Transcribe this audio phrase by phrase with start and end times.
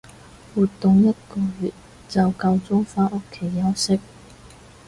[0.55, 1.71] 活動一個月
[2.09, 3.99] 就夠鐘返屋企休息